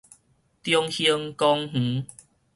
[0.03, 0.03] 中
[0.87, 2.07] 興公園